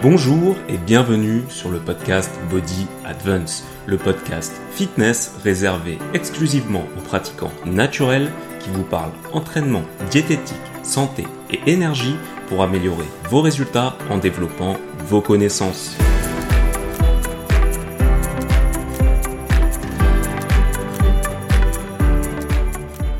[0.00, 7.50] Bonjour et bienvenue sur le podcast Body Advance, le podcast fitness réservé exclusivement aux pratiquants
[7.66, 8.30] naturels
[8.60, 12.14] qui vous parlent entraînement, diététique, santé et énergie
[12.46, 14.76] pour améliorer vos résultats en développant
[15.08, 15.96] vos connaissances.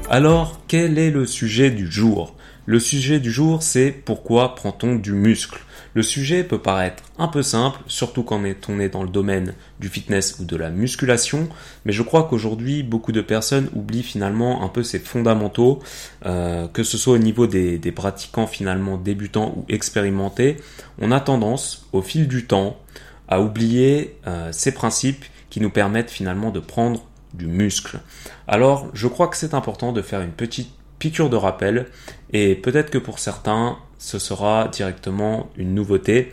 [0.09, 2.38] Alors, quel est le sujet du jour?
[2.71, 5.59] Le sujet du jour, c'est pourquoi prend-on du muscle?
[5.95, 9.89] Le sujet peut paraître un peu simple, surtout quand on est dans le domaine du
[9.89, 11.49] fitness ou de la musculation,
[11.87, 15.79] mais je crois qu'aujourd'hui beaucoup de personnes oublient finalement un peu ces fondamentaux,
[16.27, 20.59] euh, que ce soit au niveau des, pratiquants finalement débutants ou expérimentés,
[21.01, 22.77] on a tendance au fil du temps
[23.29, 28.01] à oublier euh, ces principes qui nous permettent finalement de prendre du muscle.
[28.47, 31.87] Alors je crois que c'est important de faire une petite piqûre de rappel
[32.33, 36.33] et peut-être que pour certains ce sera directement une nouveauté.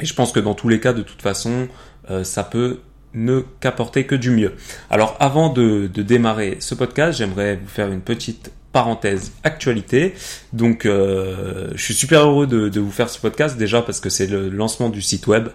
[0.00, 1.68] Et je pense que dans tous les cas, de toute façon,
[2.10, 2.80] euh, ça peut
[3.14, 4.54] ne qu'apporter que du mieux.
[4.90, 10.14] Alors avant de, de démarrer ce podcast, j'aimerais vous faire une petite parenthèse actualité.
[10.52, 14.26] Donc, euh, je suis super heureux de, vous faire ce podcast déjà parce que c'est
[14.26, 15.48] le lancement du site web.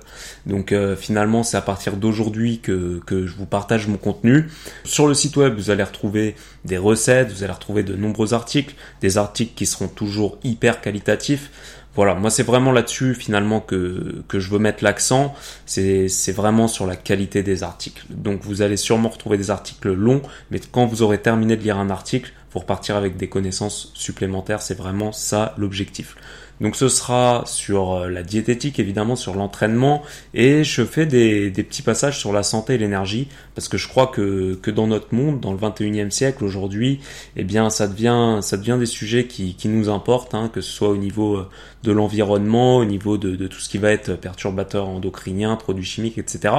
[0.46, 4.48] Donc, euh, finalement, c'est à partir d'aujourd'hui que, que je vous partage mon contenu.
[4.84, 8.74] Sur le site web, vous allez retrouver des recettes, vous allez retrouver de nombreux articles,
[9.02, 11.52] des articles qui seront toujours hyper qualitatifs.
[11.94, 16.88] Voilà, moi c'est vraiment là-dessus finalement que, que je veux mettre l'accent, c'est vraiment sur
[16.88, 18.06] la qualité des articles.
[18.10, 21.78] Donc vous allez sûrement retrouver des articles longs, mais quand vous aurez terminé de lire
[21.78, 26.16] un article, pour partir avec des connaissances supplémentaires, c'est vraiment ça l'objectif.
[26.62, 30.04] Donc ce sera sur euh, la diététique évidemment, sur l'entraînement
[30.36, 34.06] et je fais des, petits passages sur la santé et l'énergie parce que je crois
[34.06, 37.00] que, que dans notre monde, dans le 21e siècle aujourd'hui,
[37.36, 40.72] eh bien ça devient, ça devient des sujets qui, qui nous importent, hein, que ce
[40.72, 41.50] soit au niveau euh,
[41.82, 46.20] de l'environnement, au niveau de, de, tout ce qui va être perturbateur endocrinien, produits chimiques,
[46.20, 46.54] etc.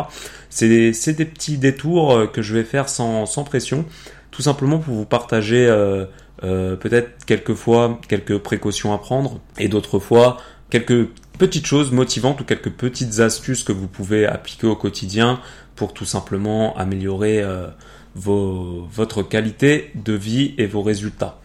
[0.51, 3.84] C'est des, des petits détours euh, que je vais faire sans, sans pression
[4.32, 6.06] tout simplement pour vous partager euh,
[6.43, 10.38] euh, peut-être quelques fois quelques précautions à prendre et d'autres fois
[10.70, 11.06] quelques
[11.38, 15.38] petites choses motivantes ou quelques petites astuces que vous pouvez appliquer au quotidien
[15.76, 17.69] pour tout simplement améliorer euh,
[18.15, 21.38] vos, votre qualité de vie et vos résultats.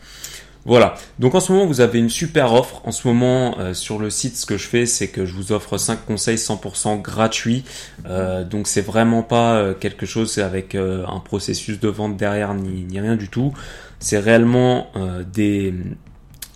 [0.68, 0.96] Voilà.
[1.18, 2.82] Donc en ce moment, vous avez une super offre.
[2.84, 5.54] En ce moment, euh, sur le site, ce que je fais, c'est que je vous
[5.54, 7.64] offre 5 conseils 100% gratuits.
[8.06, 13.00] Euh, donc c'est vraiment pas euh, quelque chose avec un processus de vente derrière ni
[13.00, 13.54] rien du tout.
[14.00, 14.92] C'est réellement
[15.34, 15.74] des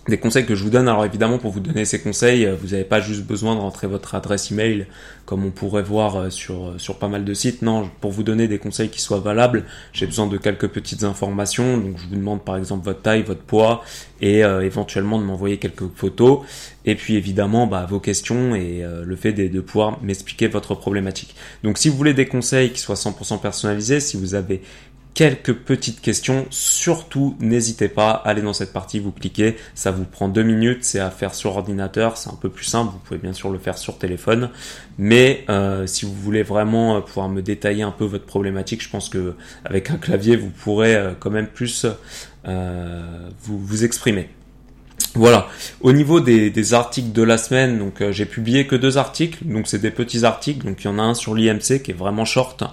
[0.08, 0.88] des conseils que je vous donne.
[0.88, 3.86] Alors évidemment, pour vous donner ces conseils, euh, vous n'avez pas juste besoin de rentrer
[3.86, 4.86] votre adresse email
[5.26, 7.62] comme on pourrait voir euh, sur, euh, sur pas mal de sites.
[7.62, 11.78] Non, pour vous donner des conseils qui soient valables, j'ai besoin de quelques petites informations.
[11.78, 13.84] Donc je vous demande par exemple votre taille, votre poids
[14.20, 16.40] et éventuellement de m'envoyer quelques photos.
[16.84, 21.34] Et puis évidemment bah, vos questions et le fait de, de pouvoir m'expliquer votre problématique.
[21.64, 24.62] Donc si vous voulez des conseils qui soient 100% personnalisés, si vous avez
[25.14, 26.46] quelques petites questions.
[26.50, 30.84] Surtout, n'hésitez pas, à aller dans cette partie, vous cliquez, ça vous prend deux minutes,
[30.84, 33.58] c'est à faire sur ordinateur, c'est un peu plus simple, vous pouvez bien sûr le
[33.58, 34.50] faire sur téléphone.
[34.98, 38.88] Mais euh, si vous voulez vraiment euh, pouvoir me détailler un peu votre problématique, je
[38.88, 39.34] pense que
[39.64, 41.86] avec un clavier, vous pourrez euh, quand même plus
[42.44, 44.28] vous, vous exprimer.
[45.14, 45.48] Voilà.
[45.82, 49.66] Au niveau des, articles de la semaine, donc euh, j'ai publié que deux articles, donc
[49.66, 50.64] c'est des petits articles.
[50.64, 52.64] Donc il y en a un sur l'IMC qui est vraiment short.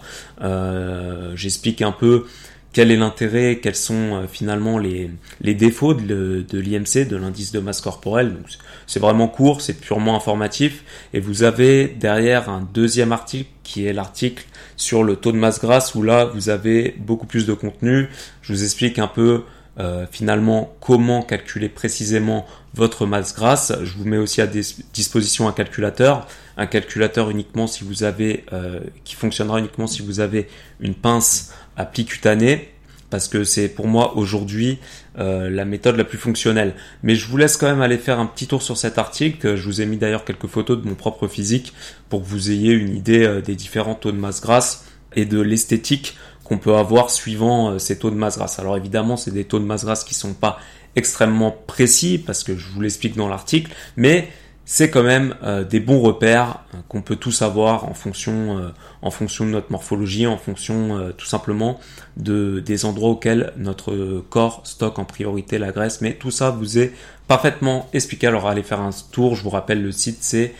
[0.41, 2.25] Euh, j'explique un peu
[2.71, 5.09] quel est l'intérêt, quels sont euh, finalement les,
[5.41, 8.33] défauts de, de l'IMC, de l'indice de masse corporelle.
[8.33, 8.45] Donc
[8.87, 10.83] c'est vraiment court, c'est purement informatif.
[11.13, 14.45] Et vous avez derrière un deuxième article qui est l'article
[14.77, 18.07] sur le taux de masse grasse où là vous avez beaucoup plus de contenu.
[18.41, 19.43] Je vous explique un peu
[19.79, 23.71] euh, finalement comment calculer précisément votre masse grasse?
[23.83, 28.81] Je vous mets aussi à disposition un calculateur, un calculateur uniquement si vous avez, euh,
[29.05, 30.49] qui fonctionnera uniquement si vous avez
[30.81, 32.73] une pince à pli cutané,
[33.09, 34.79] parce que c'est pour moi aujourd'hui
[35.17, 36.75] euh, la méthode la plus fonctionnelle.
[37.01, 39.55] Mais je vous laisse quand même aller faire un petit tour sur cet article.
[39.55, 41.73] Je vous ai mis d'ailleurs quelques photos de mon propre physique
[42.09, 44.85] pour que vous ayez une idée des différents taux de masse grasse
[45.15, 46.17] et de l'esthétique
[46.49, 48.57] qu'on peut avoir suivant euh, ces taux de masse grasse.
[48.59, 50.57] Alors évidemment, c'est des taux de masse grasse qui sont pas
[50.95, 54.27] extrêmement précis parce que je vous l'explique dans l'article, mais
[54.65, 58.71] c'est quand même euh, des bons repères euh, qu'on peut tous avoir en fonction,
[59.03, 61.79] en fonction de notre morphologie, en fonction tout simplement
[62.17, 66.01] de, des endroits auxquels notre corps stocke en priorité la graisse.
[66.01, 66.93] Mais tout ça vous est
[67.27, 68.25] parfaitement expliqué.
[68.25, 70.55] Alors allez faire un tour, je vous rappelle le site c'est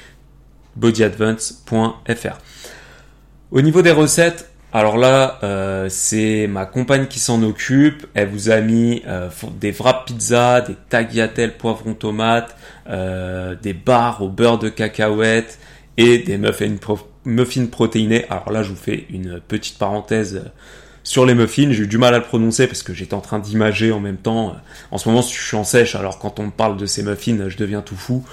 [0.75, 2.38] bodyadvance.fr.
[3.51, 8.06] Au niveau des recettes, alors là, euh, c'est ma compagne qui s'en occupe.
[8.13, 9.30] Elle vous a mis euh,
[9.60, 12.56] des wrap pizza, des tagliatelles poivron tomate,
[12.88, 15.57] euh, des bars au beurre de cacahuète
[15.98, 16.75] et des muffins,
[17.25, 18.25] muffins protéinés.
[18.30, 20.44] Alors là, je vous fais une petite parenthèse
[21.09, 23.39] sur les muffins, j'ai eu du mal à le prononcer parce que j'étais en train
[23.39, 24.56] d'imager en même temps.
[24.91, 27.50] En ce moment, je suis en sèche, alors quand on me parle de ces muffins,
[27.50, 28.23] je deviens tout fou.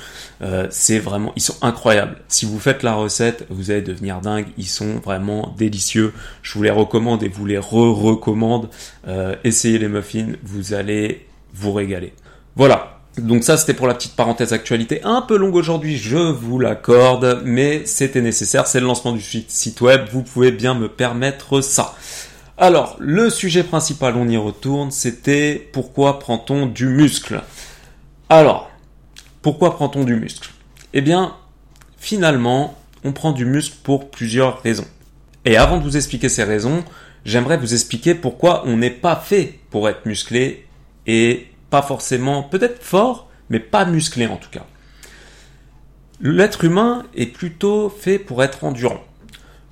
[0.43, 2.19] Euh, c'est vraiment, ils sont incroyables.
[2.29, 4.49] Si vous faites la recette, vous allez devenir dingue.
[4.59, 6.13] Ils sont vraiment délicieux.
[6.43, 8.69] Je vous les recommande et vous les re-recommande.
[9.09, 12.13] Euh, essayez les muffins, vous allez vous régaler.
[12.57, 12.99] Voilà.
[13.17, 15.01] Donc ça, c'était pour la petite parenthèse actualité.
[15.03, 18.67] Un peu longue aujourd'hui, je vous l'accorde, mais c'était nécessaire.
[18.67, 20.03] C'est le lancement du site web.
[20.13, 21.95] Vous pouvez bien me permettre ça.
[22.59, 27.43] Alors, le sujet principal, on y retourne, c'était pourquoi prend-on du muscle?
[28.31, 28.71] Alors,
[29.43, 30.51] pourquoi prend-on du muscle?
[30.95, 31.37] Eh bien,
[31.99, 34.87] finalement, on prend du muscle pour plusieurs raisons.
[35.45, 36.83] Et avant de vous expliquer ces raisons,
[37.27, 40.67] j'aimerais vous expliquer pourquoi on n'est pas fait pour être musclé
[41.07, 44.65] et pas forcément, peut-être fort, mais pas musclé en tout cas.
[46.21, 49.05] L'être humain est plutôt fait pour être endurant.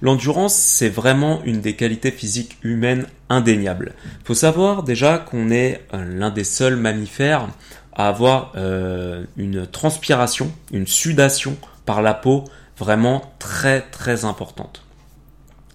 [0.03, 3.95] L'endurance, c'est vraiment une des qualités physiques humaines indéniables.
[4.05, 7.49] Il faut savoir déjà qu'on est euh, l'un des seuls mammifères
[7.95, 11.57] à avoir euh, une transpiration, une sudation
[11.87, 12.45] par la peau
[12.77, 14.83] vraiment très très importante.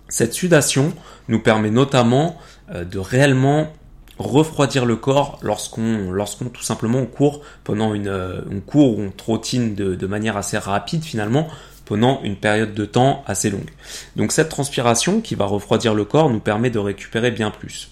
[0.09, 0.93] Cette sudation
[1.27, 2.37] nous permet notamment
[2.71, 3.73] euh, de réellement
[4.17, 10.07] refroidir le corps lorsqu'on lorsqu'on tout simplement court pendant une court ou on trottine de
[10.07, 11.47] manière assez rapide finalement
[11.89, 13.71] pendant une période de temps assez longue.
[14.15, 17.89] Donc cette transpiration qui va refroidir le corps nous permet de récupérer bien plus.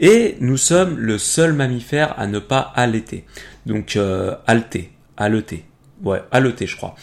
[0.00, 3.24] Et nous sommes le seul mammifère à ne pas allaiter.
[3.64, 4.92] Donc euh, haleter.
[6.02, 6.94] Ouais, haleter je crois.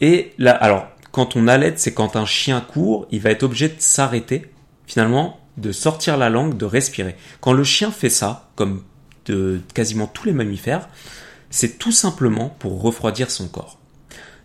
[0.00, 3.68] Et là, alors, quand on allaite, c'est quand un chien court, il va être obligé
[3.68, 4.50] de s'arrêter,
[4.86, 7.14] finalement, de sortir la langue, de respirer.
[7.42, 8.84] Quand le chien fait ça, comme
[9.26, 10.88] de quasiment tous les mammifères,
[11.50, 13.79] c'est tout simplement pour refroidir son corps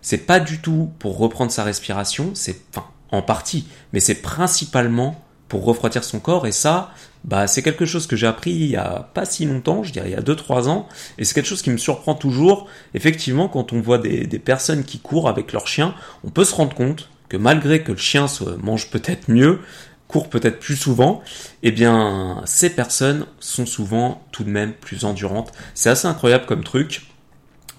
[0.06, 5.19] c'est pas du tout pour reprendre sa respiration, c'est enfin en partie, mais c'est principalement
[5.48, 6.92] pour refroidir son corps et ça
[7.24, 10.10] bah c'est quelque chose que j'ai appris il y a pas si longtemps, je dirais
[10.10, 10.88] il y a 2 3 ans
[11.18, 12.68] et c'est quelque chose qui me surprend toujours.
[12.94, 16.75] Effectivement, quand on voit des, personnes qui courent avec leur chien, on peut se rendre
[16.75, 18.28] compte que malgré que le chien
[18.62, 19.60] mange peut-être mieux,
[20.07, 21.24] court peut-être plus souvent,
[21.63, 25.52] eh bien ces personnes sont souvent tout de même plus endurantes.
[25.74, 27.07] C'est assez incroyable comme truc.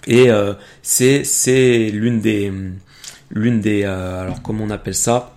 [0.07, 2.53] Et euh, c'est c'est l'une des
[3.31, 5.33] l'une des euh, alors comment on appelle ça?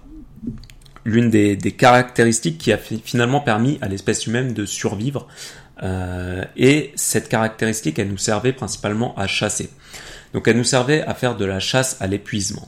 [1.05, 5.27] L'une des, des, caractéristiques qui a finalement permis à l'espèce humaine de survivre.
[5.81, 9.69] Euh, et cette caractéristique, elle nous servait principalement à chasser.
[10.33, 12.67] Donc elle nous servait à faire de la chasse à l'épuisement.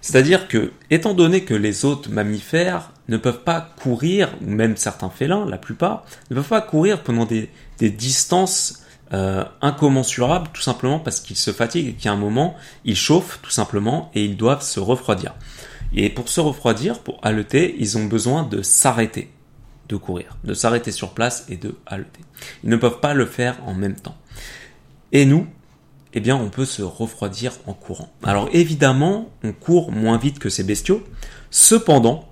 [0.00, 5.10] C'est-à-dire que, étant donné que les autres mammifères ne peuvent pas courir, ou même certains
[5.10, 8.83] félins, la plupart, ne peuvent pas courir pendant des, des distances
[9.14, 13.50] euh, incommensurable tout simplement parce qu'ils se fatiguent et qu'à un moment ils chauffent tout
[13.50, 15.34] simplement et ils doivent se refroidir.
[15.94, 19.30] Et pour se refroidir, pour haleter, ils ont besoin de s'arrêter
[19.88, 22.20] de courir, de s'arrêter sur place et de haleter.
[22.64, 24.16] Ils ne peuvent pas le faire en même temps.
[25.12, 25.46] Et nous,
[26.14, 28.12] eh bien, on peut se refroidir en courant.
[28.22, 31.04] Alors évidemment, on court moins vite que ces bestiaux.
[31.50, 32.28] Cependant,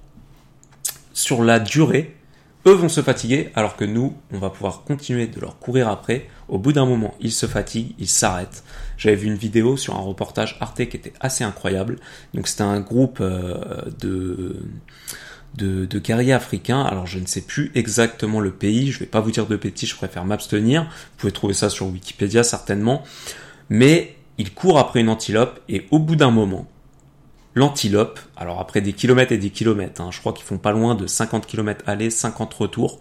[1.13, 2.17] sur la durée,
[2.67, 6.29] eux vont se fatiguer alors que nous, on va pouvoir continuer de leur courir après.
[6.49, 8.63] Au bout d'un moment, ils se fatiguent, ils s'arrêtent.
[8.97, 11.99] J'avais vu une vidéo sur un reportage Arte qui était assez incroyable.
[12.35, 14.57] Donc c'était un groupe euh, de,
[15.57, 16.83] de, de, guerriers africains.
[16.83, 19.91] Alors je ne sais plus exactement le pays, je vais pas vous dire de bêtises,
[19.91, 20.83] je préfère m'abstenir.
[20.83, 23.03] Vous pouvez trouver ça sur Wikipédia certainement.
[23.71, 26.67] Mais ils courent après une antilope et au bout d'un moment,
[27.55, 30.95] L'antilope, alors après des kilomètres et des kilomètres, hein, je crois qu'ils font pas loin
[30.95, 33.01] de 50 kilomètres aller, 50 retour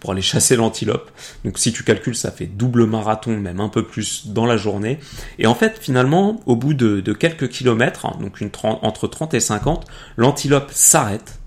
[0.00, 1.10] pour aller chasser l'antilope.
[1.44, 4.98] Donc si tu calcules, ça fait double marathon, même un peu plus dans la journée.
[5.38, 9.40] Et en fait, finalement, au bout de, quelques kilomètres, hein, donc une entre 30 et
[9.40, 11.38] 50, l'antilope s'arrête.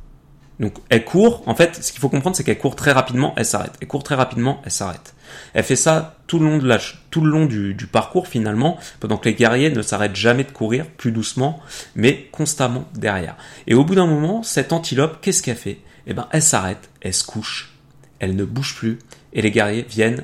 [0.62, 3.46] Donc elle court, en fait, ce qu'il faut comprendre, c'est qu'elle court très rapidement, elle
[3.46, 3.74] s'arrête.
[3.82, 5.15] Elle court très rapidement, elle s'arrête.
[5.54, 6.80] Elle fait ça tout le long, de la,
[7.12, 10.86] tout le long du, parcours finalement, pendant que les guerriers ne s'arrêtent jamais de courir,
[10.86, 11.60] plus doucement,
[11.96, 13.36] mais constamment derrière.
[13.68, 15.80] Et au bout d'un moment, cette antilope, qu'est-ce qu'elle fait?
[16.08, 17.74] Eh ben, elle s'arrête, elle se couche,
[18.20, 19.00] elle ne bouge plus,
[19.34, 20.24] et les guerriers viennent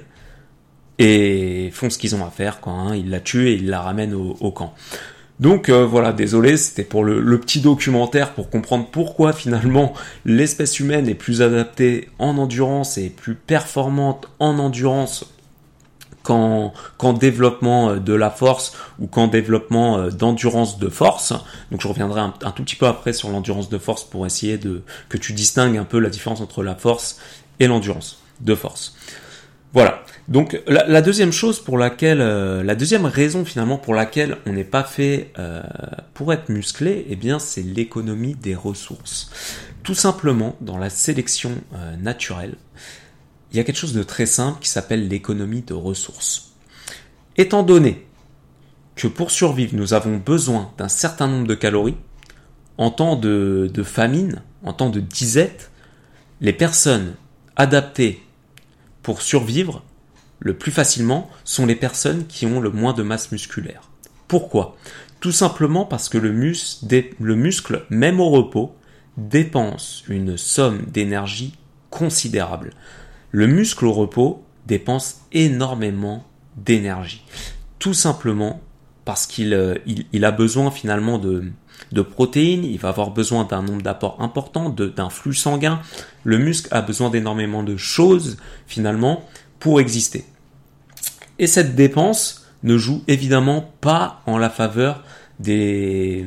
[0.99, 3.81] et font ce qu'ils ont à faire quand hein, ils la tuent et ils la
[3.81, 4.75] ramènent au camp.
[5.41, 9.93] Donc euh, voilà, désolé, c'était pour le, petit documentaire pour comprendre pourquoi finalement
[10.23, 15.25] l'espèce humaine est plus adaptée en endurance et plus performante en endurance
[16.21, 16.73] qu'en
[17.13, 21.33] développement euh, de la force ou qu'en développement euh, d'endurance de force.
[21.71, 24.83] Donc je reviendrai un, tout petit peu après sur l'endurance de force pour essayer de
[25.09, 27.19] que tu distingues un peu la différence entre la force
[27.59, 28.95] et l'endurance de force.
[29.73, 30.03] Voilà.
[30.31, 34.85] Donc la, deuxième chose pour laquelle, la deuxième raison finalement pour laquelle on n'est pas
[34.85, 35.33] fait
[36.13, 39.29] pour être musclé, eh bien c'est l'économie des ressources.
[39.83, 41.51] Tout simplement dans la sélection
[41.99, 42.55] naturelle,
[43.51, 46.53] il y a quelque chose de très simple qui s'appelle l'économie de ressources.
[47.37, 48.05] Étant donné
[48.95, 51.97] que pour survivre, nous avons besoin d'un certain nombre de calories,
[52.77, 55.71] en temps de, famine, en temps de disette,
[56.39, 57.15] les personnes
[57.55, 58.23] adaptées
[59.03, 59.83] pour survivre
[60.41, 63.89] le plus facilement sont les personnes qui ont le moins de masse musculaire.
[64.27, 64.75] Pourquoi?
[65.19, 68.75] Tout simplement parce que le, le muscle, même au repos,
[69.17, 71.53] dépense une somme d'énergie
[71.91, 72.71] considérable.
[73.29, 76.25] Le muscle au repos dépense énormément
[76.57, 77.23] d'énergie.
[77.77, 78.61] Tout simplement
[79.05, 79.75] parce qu'il euh,
[80.21, 81.43] a besoin finalement de,
[81.91, 85.81] de protéines, il va avoir besoin d'un nombre d'apports important, d'un flux sanguin.
[86.23, 89.23] Le muscle a besoin d'énormément de choses finalement
[89.59, 90.25] pour exister.
[91.41, 95.03] Et cette dépense ne joue évidemment pas en la faveur
[95.39, 96.23] des,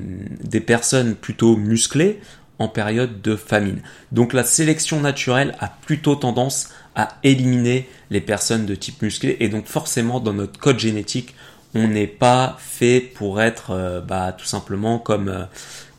[0.67, 2.21] personnes plutôt musclées
[2.59, 3.81] en période de famine.
[4.11, 9.49] Donc la sélection naturelle a plutôt tendance à éliminer les personnes de type musclé et
[9.49, 11.35] donc forcément dans notre code génétique
[11.77, 15.45] on n'est pas fait pour être euh, bah, tout simplement comme euh,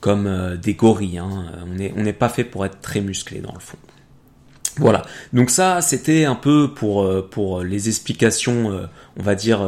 [0.08, 1.52] euh, des gorilles hein.
[1.66, 3.78] on n'est on n'est pas fait pour être très musclé dans le fond
[4.78, 5.04] voilà.
[5.34, 9.68] Donc ça c'était un peu pour pour les explications on va dire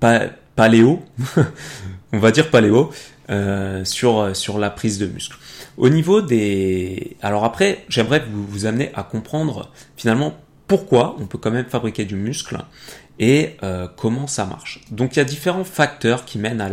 [0.00, 1.02] paléo.
[2.14, 2.90] On va dire paléo
[3.84, 5.36] sur sur la prise de muscle.
[5.76, 7.16] Au niveau des...
[7.22, 10.34] Alors après, j'aimerais vous amener à comprendre finalement
[10.66, 12.58] pourquoi on peut quand même fabriquer du muscle
[13.18, 14.80] et euh, comment ça marche.
[14.90, 16.68] Donc il y a différents facteurs qui mènent à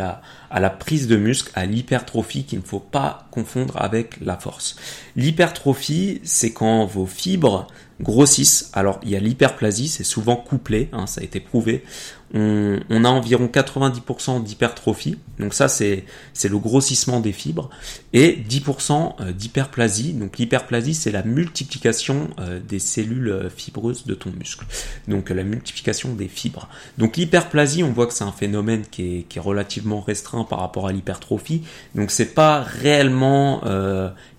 [0.59, 4.75] la, prise de muscle, à l'hypertrophie qu'il ne faut pas confondre avec la force.
[5.15, 7.67] L'hypertrophie, c'est quand vos fibres
[8.01, 8.71] grossissent.
[8.73, 11.83] Alors il y a l'hyperplasie, c'est souvent couplé, hein, ça a été prouvé.
[12.33, 16.05] On, a environ 90% d'hypertrophie, donc ça c'est
[16.43, 17.69] le grossissement des fibres,
[18.13, 20.13] et 10% euh, d'hyperplasie.
[20.13, 24.65] Donc l'hyperplasie c'est la multiplication euh, des cellules euh, fibreuses de ton muscle,
[25.07, 26.69] donc la multiplication des fibres.
[26.99, 30.59] Donc l'hyperplasie, on voit que c'est un phénomène qui est, qui est, relativement restreint par
[30.59, 31.63] rapport à l'hypertrophie.
[31.95, 33.61] Donc c'est pas réellement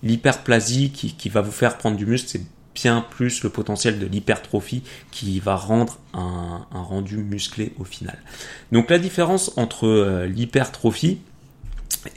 [0.03, 2.39] l'hyperplasie qui, qui va vous faire prendre du muscle,
[2.75, 8.17] bien plus le potentiel de l'hypertrophie qui va rendre un, rendu musclé au final.
[8.71, 11.19] Donc la différence entre euh, l'hypertrophie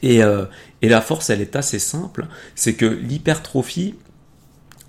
[0.02, 0.46] et, euh,
[0.82, 2.26] et, la force, elle est assez simple.
[2.54, 3.96] C'est que l'hypertrophie,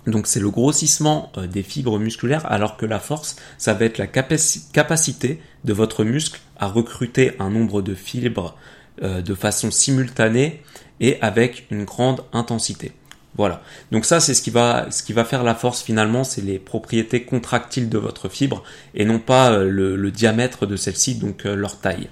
[0.06, 3.98] donc c'est le grossissement euh, des fibres musculaires, alors que la force, ça va être
[3.98, 8.56] la capacité de votre muscle à recruter un nombre de fibres
[9.02, 10.62] de façon simultanée
[11.00, 12.92] et avec une grande intensité.
[13.36, 13.60] Voilà.
[13.92, 14.88] Donc ça, c'est ce qui va,
[15.24, 18.62] faire la force finalement, c'est les propriétés contractiles de votre fibre
[18.94, 22.08] et non pas euh, le, diamètre de celle-ci, donc euh, leur taille.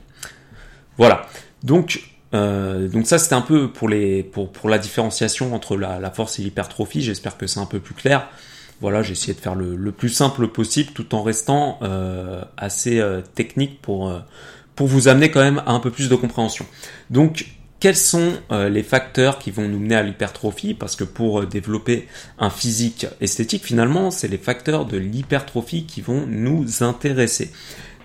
[0.98, 1.26] Voilà.
[1.62, 2.02] Donc,
[2.34, 7.02] euh, ça, c'était un peu pour la différenciation entre la, force et l'hypertrophie.
[7.02, 8.28] J'espère que c'est un peu plus clair.
[8.80, 11.78] Voilà, j'ai essayé de faire le, plus simple possible tout en restant
[12.56, 13.02] assez
[13.34, 14.12] technique pour
[14.74, 16.66] pour vous amener quand même à un peu plus de compréhension.
[17.08, 17.46] Donc
[17.84, 20.72] quels sont euh, les facteurs qui vont nous mener à l'hypertrophie?
[20.72, 26.00] Parce que pour euh, développer un physique esthétique, finalement, c'est les facteurs de l'hypertrophie qui
[26.00, 27.52] vont nous intéresser.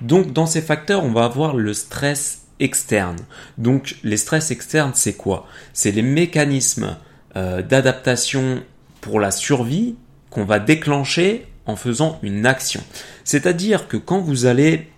[0.02, 3.16] Donc dans ces facteurs, on va avoir le stress externe.
[3.58, 5.48] Donc les stress externes, c'est quoi?
[5.72, 6.98] C'est les mécanismes
[7.38, 8.62] euh, d'adaptation
[9.00, 9.96] pour la survie
[10.30, 12.84] qu'on va déclencher en faisant une action.
[13.24, 14.90] C'est-à-dire que quand vous allez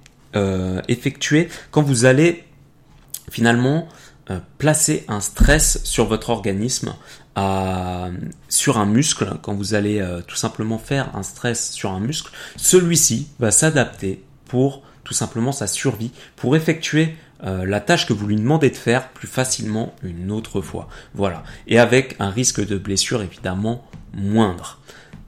[0.88, 2.46] effectuer, quand vous allez
[3.30, 3.90] finalement
[4.58, 6.94] placer un stress sur votre organisme,
[8.50, 12.32] sur un muscle, quand vous allez euh, tout simplement faire un stress sur un muscle,
[12.58, 18.28] celui-ci va s'adapter pour tout simplement sa survie, pour effectuer euh, la tâche que vous
[18.28, 20.90] lui demandez de faire plus facilement une autre fois.
[21.16, 21.44] Voilà.
[21.68, 23.84] Et avec un risque de blessure évidemment
[24.14, 24.80] moindre.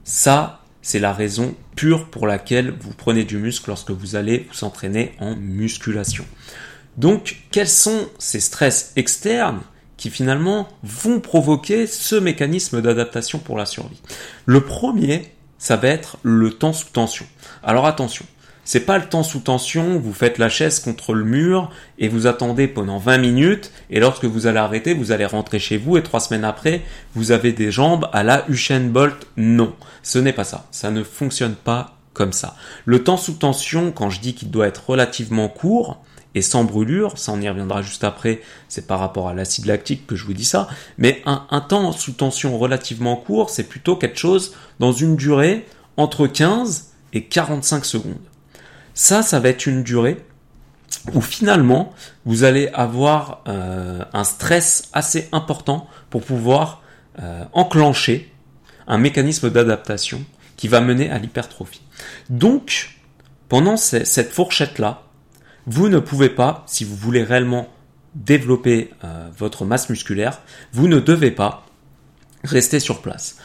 [0.04, 4.64] Ça, c'est la raison pure pour laquelle vous prenez du muscle lorsque vous allez vous
[4.64, 6.24] entraîner en musculation.
[6.96, 9.60] Donc, quels sont ces stress externes
[9.96, 14.00] qui finalement vont provoquer ce mécanisme d'adaptation pour la survie?
[14.46, 17.26] Le premier, ça va être le temps sous tension.
[17.62, 18.26] Alors attention,
[18.66, 22.26] c'est pas le temps sous tension, vous faites la chaise contre le mur et vous
[22.26, 26.02] attendez pendant 20 minutes et lorsque vous allez arrêter, vous allez rentrer chez vous et
[26.02, 26.82] trois semaines après,
[27.14, 29.26] vous avez des jambes à la Usain Bolt.
[29.36, 30.66] Non, ce n'est pas ça.
[30.70, 32.56] Ça ne fonctionne pas comme ça.
[32.86, 36.02] Le temps sous tension, quand je dis qu'il doit être relativement court,
[36.34, 40.06] et sans brûlure, ça on y reviendra juste après, c'est par rapport à l'acide lactique
[40.06, 44.18] que je vous dis ça, mais un, temps sous tension relativement court, c'est plutôt quelque
[44.18, 48.14] chose dans une durée entre 15 et 45 secondes.
[48.94, 50.24] Ça, ça va être une durée
[51.12, 51.92] où finalement
[52.24, 56.82] vous allez avoir euh, un stress assez important pour pouvoir
[57.20, 58.32] euh, enclencher
[58.86, 60.24] un mécanisme d'adaptation
[60.56, 61.80] qui va mener à l'hypertrophie.
[62.28, 62.98] Donc,
[63.48, 65.03] pendant cette fourchette-là,
[65.66, 67.68] vous ne pouvez pas, si vous voulez réellement
[68.14, 70.40] développer euh, votre masse musculaire,
[70.72, 71.66] vous ne devez pas
[72.44, 73.38] rester sur place.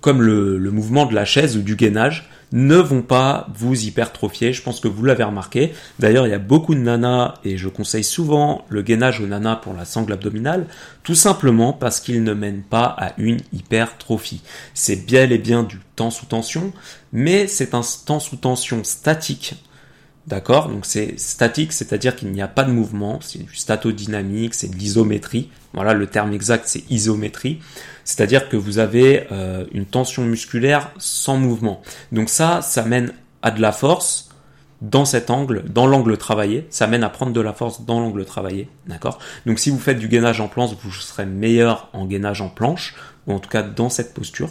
[0.00, 4.52] Comme le, le mouvement de la chaise ou du gainage, ne vont pas vous hypertrophier.
[4.52, 5.72] Je pense que vous l'avez remarqué.
[5.98, 9.56] D'ailleurs, il y a beaucoup de nanas et je conseille souvent le gainage aux nanas
[9.56, 10.66] pour la sangle abdominale,
[11.02, 14.42] tout simplement parce qu'il ne mène pas à une hypertrophie.
[14.74, 16.72] C'est bien et bien du temps sous tension,
[17.12, 19.54] mais c'est un temps sous tension statique.
[20.28, 20.68] D'accord?
[20.68, 24.76] Donc c'est statique, c'est-à-dire qu'il n'y a pas de mouvement, c'est du statodynamique, c'est de
[24.76, 25.48] l'isométrie.
[25.72, 27.60] Voilà, le terme exact, c'est isométrie.
[28.04, 31.80] C'est-à-dire que vous avez euh, une tension musculaire sans mouvement.
[32.12, 34.28] Donc ça, ça mène à de la force
[34.82, 36.66] dans cet angle, dans l'angle travaillé.
[36.68, 38.68] Ça mène à prendre de la force dans l'angle travaillé.
[38.86, 39.18] D'accord?
[39.46, 42.94] Donc si vous faites du gainage en planche, vous serez meilleur en gainage en planche,
[43.26, 44.50] ou en tout cas dans cette posture.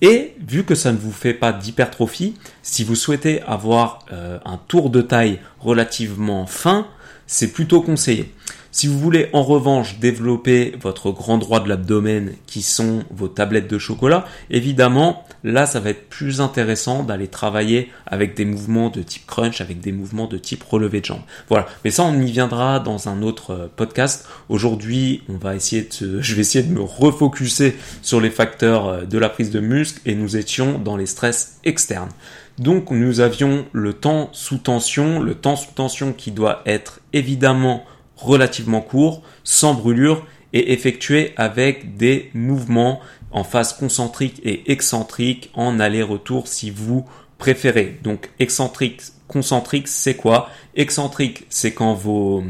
[0.00, 4.58] Et vu que ça ne vous fait pas d'hypertrophie, si vous souhaitez avoir euh, un
[4.68, 6.86] tour de taille relativement fin,
[7.26, 8.32] c'est plutôt conseillé.
[8.70, 13.68] Si vous voulez en revanche développer votre grand droit de l'abdomen qui sont vos tablettes
[13.68, 19.02] de chocolat, évidemment, là ça va être plus intéressant d'aller travailler avec des mouvements de
[19.02, 21.22] type crunch, avec des mouvements de type relevé de jambes.
[21.48, 24.26] Voilà, mais ça on y viendra dans un autre euh, podcast.
[24.48, 29.04] Aujourd'hui, on va essayer de je vais essayer de me refocuser sur les facteurs euh,
[29.04, 32.10] de la prise de muscle et nous étions dans les stress externes.
[32.58, 37.84] Donc nous avions le temps sous tension, le temps sous tension qui doit être évidemment
[38.16, 45.80] relativement court, sans brûlure et effectué avec des mouvements en phase concentrique et excentrique en
[45.80, 47.06] aller-retour si vous
[47.38, 47.98] préférez.
[48.02, 50.48] Donc excentrique, concentrique, c'est quoi?
[50.74, 52.42] Excentrique, c'est quand vos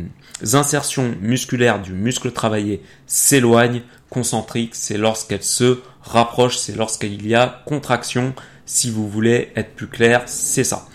[0.52, 3.82] insertions musculaires du muscle travaillé s'éloignent.
[4.10, 8.34] Concentrique, c'est lorsqu'elles se rapprochent, c'est lorsqu'il y a contraction.
[8.64, 10.86] Si vous voulez être plus clair, c'est ça.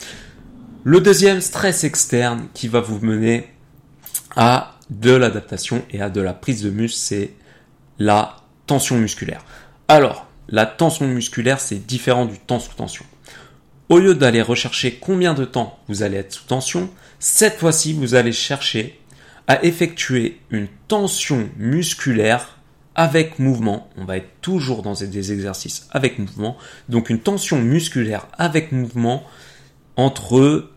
[0.84, 3.50] Le deuxième stress externe qui va vous mener
[4.36, 7.34] à de l'adaptation et à de la prise de muscle, c'est
[8.00, 9.44] la tension musculaire.
[9.88, 13.06] Alors, la tension musculaire, c'est différent du temps sous tension.
[13.90, 18.16] Au lieu d'aller rechercher combien de temps vous allez être sous tension, cette fois-ci, vous
[18.16, 19.00] allez chercher
[19.48, 22.58] à effectuer une tension musculaire
[22.96, 23.90] avec mouvement.
[23.98, 26.58] On va être toujours dans des exercices avec mouvement.
[26.90, 29.24] Donc une tension musculaire avec mouvement
[29.96, 30.70] entre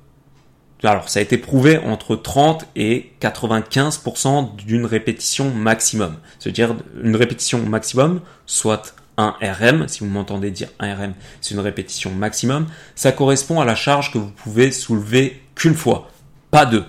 [0.82, 6.16] alors ça a été prouvé entre 30 et 95% d'une répétition maximum.
[6.38, 11.60] C'est-à-dire une répétition maximum, soit un RM, si vous m'entendez dire un RM, c'est une
[11.60, 16.10] répétition maximum, ça correspond à la charge que vous pouvez soulever qu'une fois,
[16.50, 16.84] pas deux,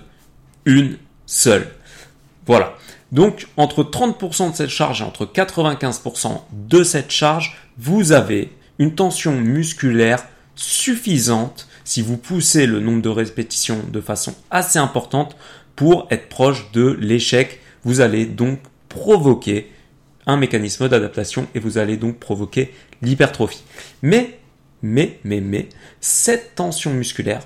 [0.65, 1.67] une seule.
[2.45, 2.75] Voilà.
[3.13, 8.95] Donc entre 30% de cette charge et entre 95% de cette charge, vous avez une
[8.95, 15.37] tension musculaire suffisante si vous poussez le nombre de répétitions de façon assez importante
[15.77, 19.71] pour être proche de l'échec, vous allez donc provoquer
[20.25, 23.63] un mécanisme d'adaptation et vous allez donc provoquer l'hypertrophie.
[24.01, 24.37] Mais,
[24.81, 25.69] mais, mais, mais,
[26.01, 27.43] cette tension musculaire,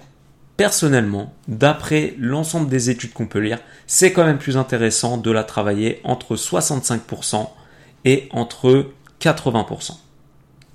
[0.58, 5.44] personnellement, d'après l'ensemble des études qu'on peut lire, c'est quand même plus intéressant de la
[5.44, 7.48] travailler entre 65%
[8.06, 8.88] et entre
[9.22, 9.98] 80%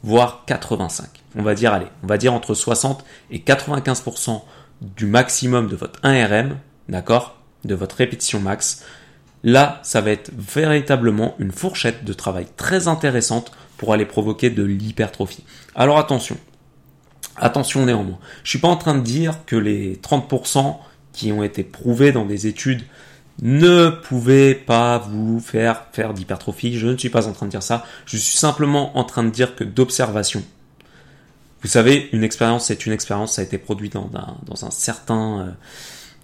[0.07, 1.09] voire 85.
[1.37, 4.41] On va dire, allez, on va dire entre 60 et 95%
[4.81, 6.53] du maximum de votre 1RM,
[6.89, 8.85] d'accord, de votre répétition max.
[9.43, 14.63] Là, ça va être véritablement une fourchette de travail très intéressante pour aller provoquer de
[14.63, 15.45] l'hypertrophie.
[15.75, 16.37] Alors attention,
[17.37, 18.19] attention néanmoins.
[18.45, 20.77] Je suis pas en train de dire que les 30%
[21.13, 22.83] qui ont été prouvés dans des études
[23.43, 26.79] ne pouvez pas vous faire faire d'hypertrophie.
[26.79, 27.85] Je ne suis pas en train de dire ça.
[28.07, 30.43] Je suis simplement en train de dire que d'observation.
[31.63, 33.35] Vous savez, une expérience, c'est une expérience.
[33.35, 35.51] Ça a été produit dans un, dans un certain, euh,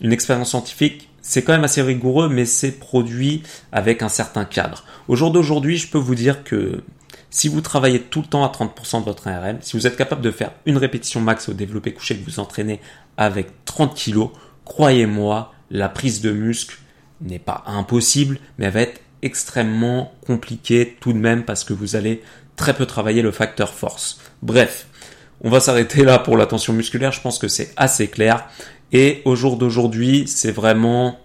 [0.01, 1.11] une expérience scientifique.
[1.21, 4.85] C'est quand même assez rigoureux, mais c'est produit avec un certain cadre.
[5.09, 6.83] Au jour d'aujourd'hui, je peux vous dire que
[7.31, 10.23] si vous travaillez tout le temps à 30% de votre ARM, si vous êtes capable
[10.23, 12.81] de faire une répétition max au développé couché que vous entraînez
[13.17, 14.29] avec 30 kg,
[14.65, 16.79] croyez-moi, la prise de muscle
[17.23, 21.97] n'est pas impossible, mais elle va être extrêmement compliquée tout de même parce que vous
[21.97, 22.23] allez
[22.57, 24.21] très peu travailler le facteur force.
[24.43, 24.87] Bref,
[25.41, 28.49] on va s'arrêter là pour la tension musculaire, je pense que c'est assez clair.
[28.93, 31.19] Et au jour d'aujourd'hui, c'est vraiment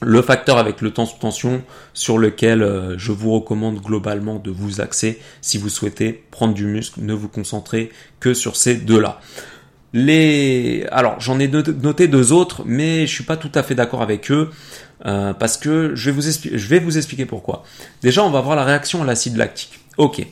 [0.00, 1.62] le facteur avec le temps sous tension
[1.94, 6.66] sur lequel euh, je vous recommande globalement de vous axer si vous souhaitez prendre du
[6.66, 9.20] muscle, ne vous concentrez que sur ces deux-là.
[9.94, 14.02] Les, alors j'en ai noté deux autres, mais je suis pas tout à fait d'accord
[14.02, 14.50] avec eux
[15.04, 17.64] euh, parce que je vais vous expliquer, pourquoi.
[18.02, 19.80] Déjà, on va voir la réaction à l'acide lactique.
[19.98, 20.26] Ok.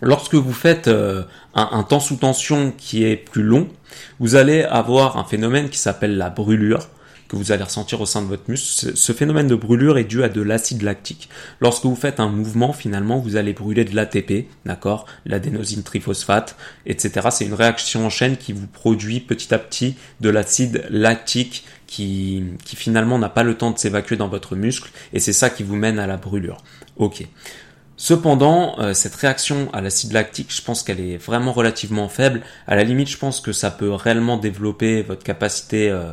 [0.00, 3.68] Lorsque vous faites euh, un, un, temps sous tension qui est plus long,
[4.20, 6.88] vous allez avoir un phénomène qui s'appelle la brûlure
[7.28, 8.96] que vous allez ressentir au sein de votre muscle.
[8.96, 11.28] Ce phénomène de brûlure est dû à de l'acide lactique.
[11.60, 17.28] Lorsque vous faites un mouvement, finalement, vous allez brûler de l'ATP, d'accord, l'adénosine triphosphate, etc.
[17.30, 22.44] C'est une réaction en chaîne qui vous produit petit à petit de l'acide lactique qui,
[22.64, 25.64] qui finalement n'a pas le temps de s'évacuer dans votre muscle et c'est ça qui
[25.64, 26.58] vous mène à la brûlure.
[26.96, 27.26] Ok.
[28.00, 32.42] Cependant, euh, cette réaction à l'acide lactique, je pense qu'elle est vraiment relativement faible.
[32.68, 36.12] À la limite, je pense que ça peut réellement développer votre capacité euh,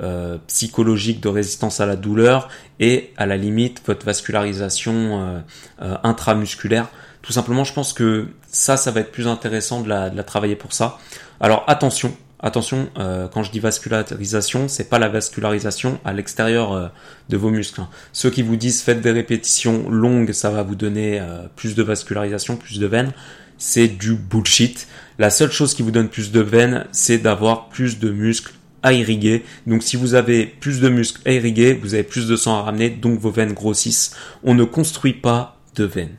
[0.00, 2.48] euh, psychologique de résistance à la douleur
[2.80, 5.42] et à la limite votre vascularisation
[5.78, 6.88] intramusculaire.
[7.20, 10.22] Tout simplement, je pense que ça, ça va être plus intéressant de la, de la
[10.22, 10.98] travailler pour ça.
[11.40, 16.88] Alors attention, Attention, euh, quand je dis vascularisation, c'est pas la vascularisation à l'extérieur euh,
[17.30, 17.80] de vos muscles.
[17.80, 17.88] Hein.
[18.12, 21.82] Ceux qui vous disent faites des répétitions longues, ça va vous donner euh, plus de
[21.82, 23.12] vascularisation, plus de veines,
[23.56, 24.86] c'est du bullshit.
[25.18, 28.92] La seule chose qui vous donne plus de veines, c'est d'avoir plus de muscles à
[28.92, 29.42] irriguer.
[29.66, 32.62] Donc si vous avez plus de muscles à irriguer, vous avez plus de sang à
[32.62, 34.14] ramener, donc vos veines grossissent.
[34.44, 36.16] On ne construit pas de veines.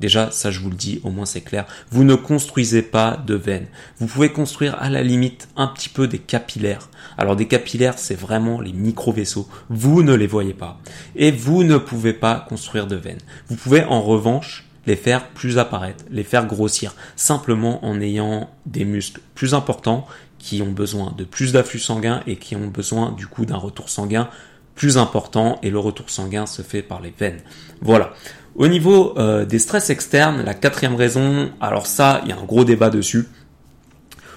[0.00, 1.66] Déjà, ça je vous le dis, au moins c'est clair.
[1.90, 3.66] Vous ne construisez pas de veines.
[3.98, 6.90] Vous pouvez construire à la limite un petit peu des capillaires.
[7.16, 9.48] Alors des capillaires, c'est vraiment les micro-vaisseaux.
[9.68, 10.80] Vous ne les voyez pas.
[11.16, 13.20] Et vous ne pouvez pas construire de veines.
[13.48, 18.84] Vous pouvez en revanche les faire plus apparaître, les faire grossir, simplement en ayant des
[18.84, 20.06] muscles plus importants
[20.38, 23.88] qui ont besoin de plus d'afflux sanguin et qui ont besoin du coup d'un retour
[23.88, 24.28] sanguin
[24.74, 27.40] plus important et le retour sanguin se fait par les veines.
[27.80, 28.12] Voilà.
[28.54, 32.44] Au niveau euh, des stress externes, la quatrième raison, alors ça, il y a un
[32.44, 33.26] gros débat dessus.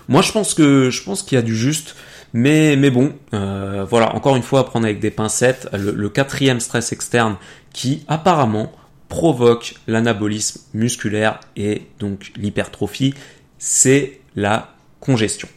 [0.07, 1.95] Moi, je pense que je pense qu'il y a du juste,
[2.33, 5.67] mais mais bon, euh, voilà, encore une fois, à prendre avec des pincettes.
[5.73, 7.35] Le, quatrième stress externe
[7.73, 8.71] qui apparemment
[9.07, 13.13] provoque l'anabolisme musculaire et donc l'hypertrophie,
[13.59, 15.47] c'est la congestion.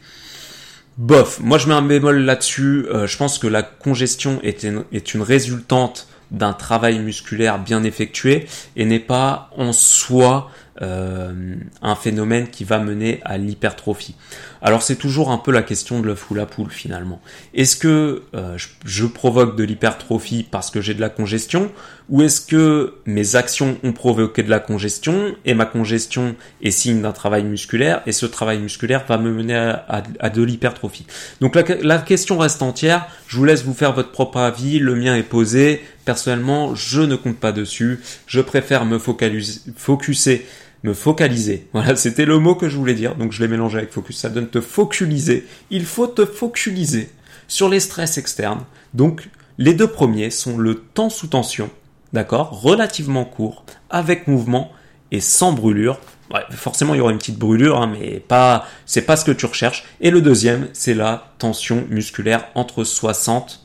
[0.98, 2.84] Bof, moi je mets un bémol là-dessus.
[2.90, 8.46] Euh, je pense que la congestion est est une résultante d'un travail musculaire bien effectué
[8.76, 10.50] et n'est pas en soi
[10.82, 14.14] euh, un phénomène qui va mener à l'hypertrophie.
[14.62, 17.20] Alors c'est toujours un peu la question de l'œuf ou la poule finalement.
[17.54, 21.70] Est-ce que euh, je, provoque de l'hypertrophie parce que j'ai de la congestion
[22.08, 27.00] ou est-ce que mes actions ont provoqué de la congestion et ma congestion est signe
[27.02, 31.06] d'un travail musculaire et ce travail musculaire va me mener à, de l'hypertrophie?
[31.40, 35.16] Donc la, question reste entière, je vous laisse vous faire votre propre avis, le mien
[35.16, 40.46] est posé, personnellement je ne compte pas dessus, je préfère me focaliser, focuser
[40.82, 41.68] me focaliser.
[41.72, 44.18] Voilà, c'était le mot que je voulais dire, donc je l'ai mélangé avec focus.
[44.18, 45.46] Ça donne te focaliser.
[45.70, 47.10] Il faut te focaliser
[47.48, 48.64] sur les stress externes.
[48.94, 51.68] Donc, les deux premiers sont le temps sous tension,
[52.12, 54.72] d'accord, relativement court, avec mouvement
[55.10, 56.00] et sans brûlure.
[56.32, 59.32] Ouais, forcément, il y aura une petite brûlure, hein, mais pas, c'est pas ce que
[59.32, 59.84] tu recherches.
[60.00, 63.58] Et le deuxième, c'est la tension musculaire entre 60%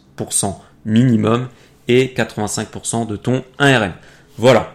[0.85, 1.47] minimum
[1.87, 3.93] et 85% de ton 1RM.
[4.37, 4.74] Voilà.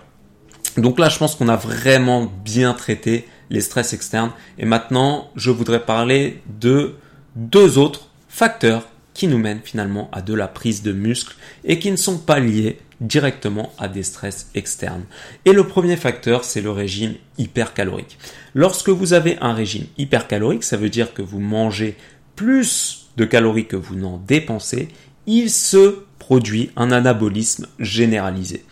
[0.76, 4.32] Donc là, je pense qu'on a vraiment bien traité les stress externes.
[4.58, 6.94] Et maintenant, je voudrais parler de
[7.36, 11.90] deux autres facteurs qui nous mènent finalement à de la prise de muscle et qui
[11.90, 15.04] ne sont pas liés directement à des stress externes.
[15.44, 18.18] Et le premier facteur, c'est le régime hypercalorique.
[18.54, 21.96] Lorsque vous avez un régime hypercalorique, ça veut dire que vous mangez
[22.36, 24.88] plus de calories que vous n'en dépensez,
[25.26, 28.64] il se produit un anabolisme généralisé.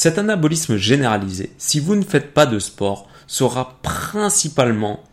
[0.00, 5.04] Cet anabolisme généralisé, si vous ne faites pas de sport, sera principalement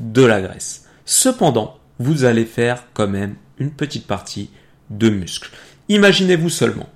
[0.00, 0.86] de la graisse.
[1.04, 4.50] Cependant, vous allez faire quand même une petite partie
[4.90, 5.52] de muscle.
[5.88, 6.88] Imaginez-vous seulement,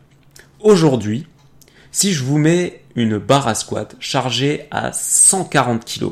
[0.58, 1.28] aujourd'hui,
[1.92, 6.06] si je vous mets une barre à squat chargée à 140 kg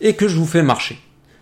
[0.00, 0.98] et que je vous fais marcher,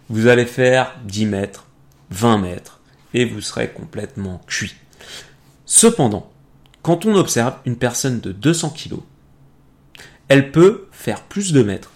[0.08, 1.68] vous allez faire 10 mètres,
[2.10, 2.80] 20 mètres
[3.14, 4.74] et vous serez complètement cuit.
[5.64, 6.28] Cependant,
[6.82, 8.96] quand on observe une personne de 200 kg,
[10.28, 11.90] elle peut faire plus de mètres.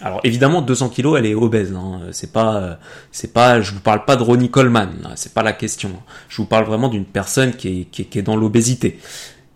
[0.00, 2.00] Alors évidemment 200 kg elle est obèse, hein.
[2.12, 2.78] c'est pas
[3.10, 5.90] c'est pas je vous parle pas de Ronnie Coleman, c'est pas la question.
[6.28, 8.88] Je vous parle vraiment d'une personne qui est, dans l'obésité.
[8.88, 9.00] Et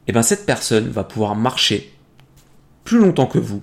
[0.09, 1.93] eh bien cette personne va pouvoir marcher
[2.83, 3.63] plus longtemps que vous.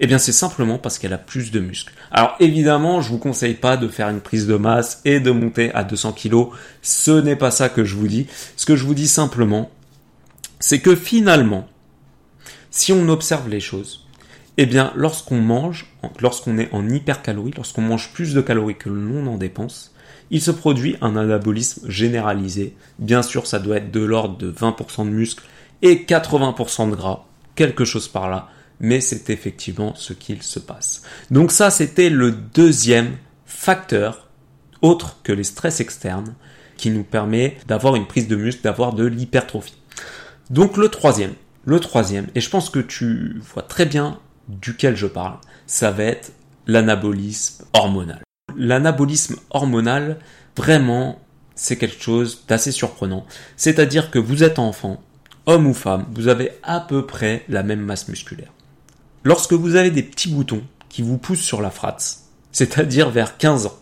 [0.00, 1.92] Et eh bien c'est simplement parce qu'elle a plus de muscles.
[2.12, 5.74] Alors évidemment, je vous conseille pas de faire une prise de masse et de monter
[5.74, 6.50] à 200 kg.
[6.82, 8.28] Ce n'est pas ça que je vous dis.
[8.56, 9.72] Ce que je vous dis simplement,
[10.60, 11.68] c'est que finalement,
[12.70, 14.06] si on observe les choses,
[14.60, 15.86] Eh bien, lorsqu'on mange,
[16.18, 19.94] lorsqu'on est en hypercalorie, lorsqu'on mange plus de calories que l'on en dépense,
[20.32, 22.74] il se produit un anabolisme généralisé.
[22.98, 25.44] Bien sûr, ça doit être de l'ordre de 20% de muscle
[25.80, 28.48] et 80% de gras, quelque chose par là,
[28.80, 31.02] mais c'est effectivement ce qu'il se passe.
[31.30, 33.16] Donc ça, c'était le deuxième
[33.46, 34.26] facteur,
[34.82, 36.34] autre que les stress externes,
[36.76, 39.78] qui nous permet d'avoir une prise de muscle, d'avoir de l'hypertrophie.
[40.50, 41.34] Donc le troisième,
[41.66, 46.04] le troisième, et je pense que tu vois très bien duquel je parle, ça va
[46.04, 46.32] être
[46.66, 48.22] l'anabolisme hormonal.
[48.56, 50.18] L'anabolisme hormonal,
[50.56, 51.20] vraiment,
[51.54, 53.26] c'est quelque chose d'assez surprenant.
[53.56, 55.02] C'est-à-dire que vous êtes enfant,
[55.44, 58.52] homme ou femme, vous avez à peu près la même masse musculaire.
[59.24, 62.20] Lorsque vous avez des petits boutons qui vous poussent sur la frate,
[62.52, 63.78] c'est-à-dire vers 15 ans,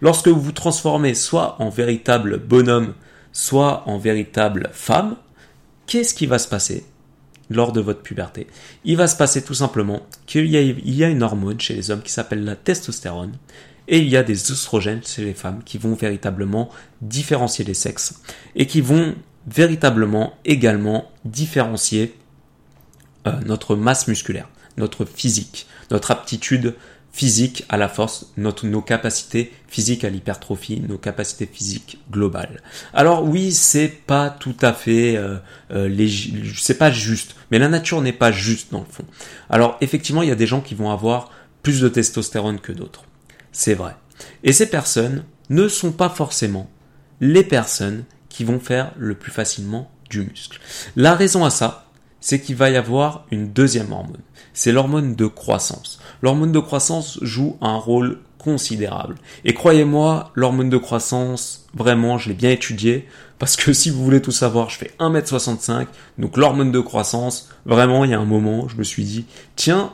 [0.00, 2.94] lorsque vous vous transformez soit en véritable bonhomme,
[3.32, 5.16] soit en véritable femme,
[5.90, 6.84] qu'est-ce qui va se passer
[7.50, 8.46] lors de votre puberté?
[8.84, 12.12] Il va se passer tout simplement qu'il y, a, une hormone chez les hommes qui
[12.12, 13.32] s'appelle la testostérone
[13.88, 16.70] et il y a des oestrogènes chez les femmes qui vont véritablement
[17.02, 18.22] différencier les sexes
[18.54, 19.16] et qui vont
[19.48, 22.14] véritablement également différencier
[23.26, 26.76] euh, notre masse musculaire, notre physique, notre aptitude
[27.12, 32.62] physique à la force, notre, nos capacités physiques à l'hypertrophie, nos capacités physiques globales.
[32.94, 35.36] Alors oui, c'est pas tout à fait, euh,
[35.72, 36.08] euh
[36.56, 39.04] c'est pas juste, mais la nature n'est pas juste dans le fond.
[39.48, 41.30] Alors effectivement, il y a des gens qui vont avoir
[41.62, 43.04] plus de testostérone que d'autres.
[43.52, 43.96] C'est vrai.
[44.44, 46.70] Et ces personnes ne sont pas forcément
[47.20, 50.60] les personnes qui vont faire le plus facilement du muscle.
[50.96, 51.86] La raison à ça,
[52.20, 54.20] c'est qu'il va y avoir une deuxième hormone.
[54.52, 55.99] C'est l'hormone de croissance.
[56.22, 59.16] L'hormone de croissance joue un rôle considérable.
[59.44, 63.06] Et croyez-moi, l'hormone de croissance, vraiment, je l'ai bien étudié,
[63.38, 65.86] parce que si vous voulez tout savoir, je fais 1m65,
[66.18, 69.92] donc l'hormone de croissance, vraiment, il y a un moment, je me suis dit, tiens,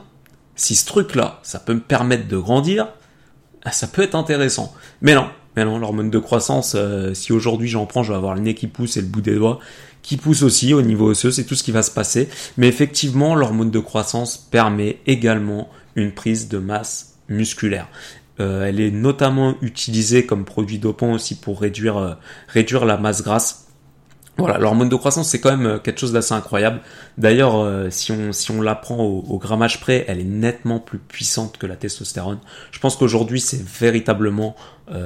[0.55, 2.87] si ce truc-là, ça peut me permettre de grandir,
[3.63, 4.73] ah, ça peut être intéressant.
[5.01, 8.35] Mais non, mais non, l'hormone de croissance, euh, si aujourd'hui j'en prends, je vais avoir
[8.35, 9.59] le nez qui pousse et le bout des doigts
[10.07, 12.29] qui pousse aussi au niveau osseux, c'est tout ce qui va se passer.
[12.55, 17.89] Mais effectivement, l'hormone de croissance permet également une prise de masse musculaire.
[18.39, 22.13] Euh, elle est notamment utilisée comme produit dopant aussi pour réduire, euh,
[22.47, 23.63] réduire la masse grasse.
[24.37, 26.81] Voilà, l'hormone de croissance, c'est quand même euh, quelque chose d'assez incroyable.
[27.17, 31.57] D'ailleurs, si on, si on la prend au, grammage près, elle est nettement plus puissante
[31.57, 32.37] que la testostérone.
[32.69, 34.55] Je pense qu'aujourd'hui, c'est véritablement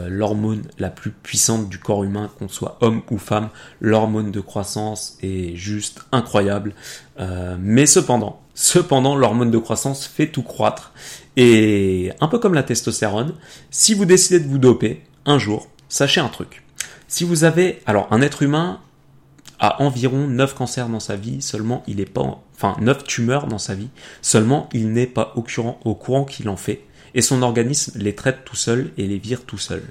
[0.09, 3.47] l'hormone la plus puissante du corps humain, qu'on soit homme ou femme.
[3.79, 6.73] L'hormone de croissance est juste incroyable.
[7.57, 10.93] mais cependant, Cependant, l'hormone de croissance fait tout croître.
[11.37, 13.33] Et un peu comme la testostérone,
[13.69, 16.63] si vous décidez de vous doper un jour, sachez un truc.
[17.07, 18.79] Si vous avez, alors un être humain
[19.59, 23.59] a environ 9 cancers dans sa vie, seulement il n'est pas, enfin 9 tumeurs dans
[23.59, 23.89] sa vie,
[24.21, 26.81] seulement il n'est pas au courant, au courant qu'il en fait,
[27.13, 29.83] et son organisme les traite tout seul et les vire tout seul.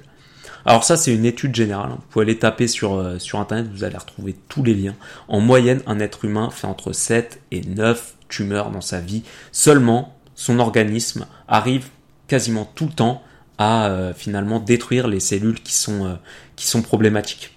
[0.65, 1.91] Alors ça, c'est une étude générale.
[1.91, 4.95] Vous pouvez aller taper sur, euh, sur Internet, vous allez retrouver tous les liens.
[5.27, 9.23] En moyenne, un être humain fait entre 7 et 9 tumeurs dans sa vie.
[9.51, 11.87] Seulement, son organisme arrive
[12.27, 13.23] quasiment tout le temps
[13.57, 16.15] à euh, finalement détruire les cellules qui sont, euh,
[16.55, 17.55] qui sont problématiques.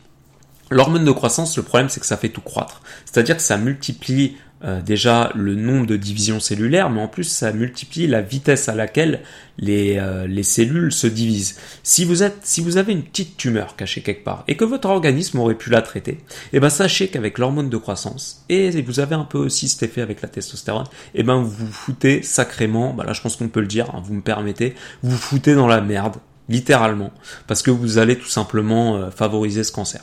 [0.71, 2.83] L'hormone de croissance, le problème c'est que ça fait tout croître.
[3.05, 7.53] C'est-à-dire que ça multiplie euh, déjà le nombre de divisions cellulaires, mais en plus ça
[7.53, 9.21] multiplie la vitesse à laquelle
[9.59, 11.59] les, euh, les cellules se divisent.
[11.83, 14.89] Si vous, êtes, si vous avez une petite tumeur cachée quelque part et que votre
[14.89, 16.19] organisme aurait pu la traiter, et
[16.55, 20.01] eh ben sachez qu'avec l'hormone de croissance, et vous avez un peu aussi cet effet
[20.01, 23.49] avec la testostérone, et eh ben vous vous foutez sacrément, bah là je pense qu'on
[23.49, 26.17] peut le dire, hein, vous me permettez, vous vous foutez dans la merde,
[26.49, 27.13] littéralement,
[27.47, 30.03] parce que vous allez tout simplement euh, favoriser ce cancer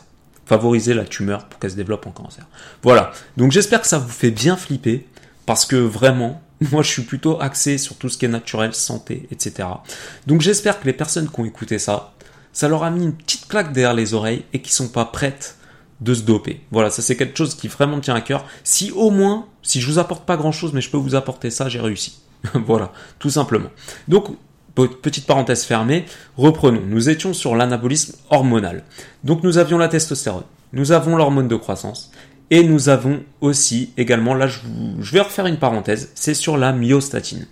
[0.51, 2.45] favoriser la tumeur pour qu'elle se développe en cancer.
[2.83, 3.13] Voilà.
[3.37, 5.07] Donc j'espère que ça vous fait bien flipper
[5.45, 6.41] parce que vraiment,
[6.73, 9.69] moi je suis plutôt axé sur tout ce qui est naturel, santé, etc.
[10.27, 12.11] Donc j'espère que les personnes qui ont écouté ça,
[12.51, 15.55] ça leur a mis une petite claque derrière les oreilles et qui sont pas prêtes
[16.01, 16.59] de se doper.
[16.69, 18.43] Voilà, ça c'est quelque chose qui vraiment tient à cœur.
[18.65, 21.49] Si au moins, si je vous apporte pas grand chose, mais je peux vous apporter
[21.49, 22.19] ça, j'ai réussi.
[22.65, 23.69] voilà, tout simplement.
[24.09, 24.35] Donc
[24.75, 26.05] Petite parenthèse fermée,
[26.37, 26.81] reprenons.
[26.87, 28.83] Nous étions sur l'anabolisme hormonal.
[29.23, 32.11] Donc nous avions la testostérone, nous avons l'hormone de croissance,
[32.51, 34.59] et nous avons aussi également, là je,
[35.11, 37.47] vais refaire une parenthèse, c'est sur la myostatine.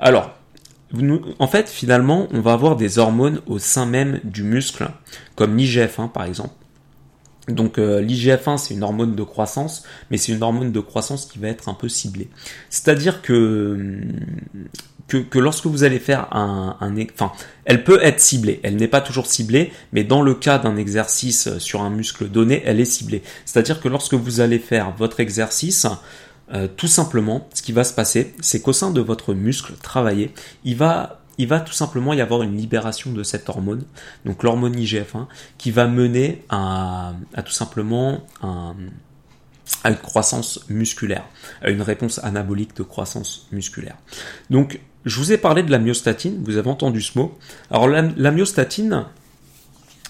[0.00, 0.34] Alors,
[1.38, 4.88] en fait, finalement, on va avoir des hormones au sein même du muscle,
[5.36, 6.54] comme l'IGF-1 par exemple.
[7.48, 11.38] Donc euh, l'IGF-1 c'est une hormone de croissance, mais c'est une hormone de croissance qui
[11.38, 12.28] va être un peu ciblée.
[12.68, 14.00] C'est-à-dire que
[15.08, 17.32] que, lorsque vous allez faire un, un, enfin,
[17.64, 18.60] elle peut être ciblée.
[18.62, 22.62] Elle n'est pas toujours ciblée, mais dans le cas d'un exercice sur un muscle donné,
[22.64, 23.22] elle est ciblée.
[23.44, 25.86] C'est-à-dire que lorsque vous allez faire votre exercice,
[26.76, 30.32] tout simplement, ce qui va se passer, c'est qu'au sein de votre muscle travaillé,
[30.64, 33.84] il va il va tout simplement y avoir une libération de cette hormone,
[34.24, 37.14] donc l'hormone IGF-1, qui va mener à,
[37.46, 41.24] tout simplement à une croissance musculaire,
[41.62, 43.96] à une réponse anabolique de croissance musculaire.
[44.50, 47.36] Donc, je vous ai parlé de la myostatine, vous avez entendu ce mot.
[47.70, 49.04] Alors, la, myostatine,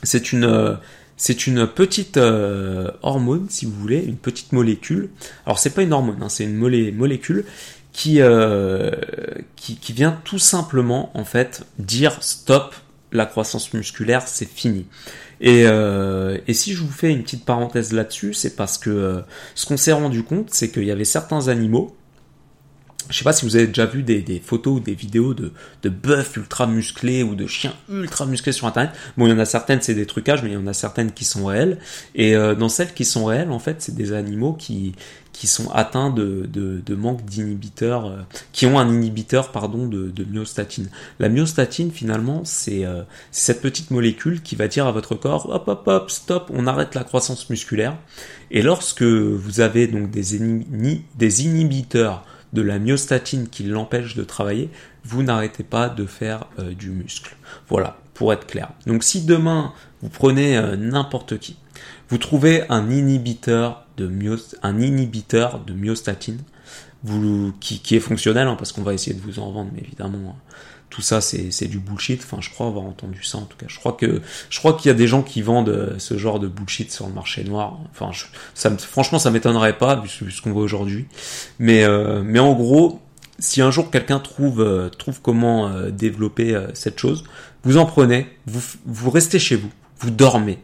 [0.02, 0.78] c'est une,
[1.16, 5.10] c'est une petite euh, hormone, si vous voulez, une petite molécule.
[5.46, 7.44] Alors, c'est pas une hormone, hein, c'est une molécule
[8.06, 8.92] euh,
[9.56, 12.76] qui, qui, vient tout simplement en fait dire stop
[13.10, 14.86] la croissance musculaire c'est fini
[15.40, 19.20] et, euh, si je vous fais une petite parenthèse là-dessus c'est parce que euh,
[19.56, 21.96] ce qu'on s'est rendu compte c'est qu'il y avait certains animaux
[23.10, 25.88] je sais pas si vous avez déjà vu des, photos ou des vidéos de, de
[25.88, 28.90] bœufs ultra musclés ou de chiens ultra musclés sur internet.
[29.16, 31.12] Bon, il y en a certaines, c'est des trucages, mais il y en a certaines
[31.12, 31.78] qui sont réelles.
[32.14, 34.94] Et dans celles qui sont réelles, en fait, c'est des animaux qui,
[35.38, 38.16] qui sont atteints de, de, manque d'inhibiteurs, euh,
[38.50, 40.90] qui ont un inhibiteur pardon de, de myostatine.
[41.20, 45.68] La myostatine finalement c'est euh, cette petite molécule qui va dire à votre corps hop
[45.68, 47.96] hop hop stop, on arrête la croissance musculaire.
[48.50, 50.34] Et lorsque vous avez donc des
[51.44, 54.70] inhibiteurs de la myostatine qui l'empêchent de travailler,
[55.04, 57.36] vous n'arrêtez pas de faire euh, du muscle.
[57.68, 58.70] Voilà, pour être clair.
[58.86, 61.56] Donc si demain vous prenez n'importe qui,
[62.08, 66.38] vous trouvez un inhibiteur de myostatine
[67.04, 70.36] vous, qui, est fonctionnel, hein, parce qu'on va essayer de vous en vendre, mais évidemment,
[70.90, 72.22] tout ça c'est du bullshit.
[72.22, 73.66] Enfin, je crois avoir entendu ça en tout cas.
[73.68, 76.40] Je crois que je crois qu'il y a des gens qui vendent euh, ce genre
[76.40, 77.78] de bullshit sur le marché noir.
[77.90, 78.10] Enfin,
[78.54, 81.06] ça franchement, ça m'étonnerait pas vu, ce qu'on voit aujourd'hui.
[81.58, 83.00] Mais euh, mais en gros,
[83.38, 87.24] si un jour quelqu'un trouve euh, trouve comment développer cette chose,
[87.64, 89.70] vous en prenez, vous vous restez chez vous,
[90.00, 90.58] vous dormez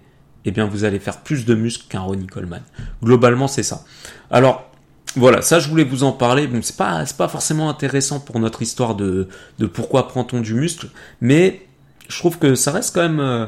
[0.45, 2.63] eh bien vous allez faire plus de muscles qu'un Ronnie Coleman.
[3.03, 3.85] Globalement, c'est ça.
[4.31, 4.71] Alors,
[5.17, 6.47] voilà, ça je voulais vous en parler.
[6.47, 10.89] Bon, c'est pas pas forcément intéressant pour notre histoire de de pourquoi prend-on du muscle,
[11.21, 11.67] mais
[12.09, 13.47] je trouve que ça reste quand même euh,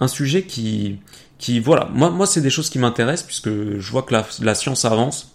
[0.00, 0.98] un sujet qui
[1.38, 4.54] qui voilà, moi moi c'est des choses qui m'intéressent puisque je vois que la, la
[4.54, 5.31] science avance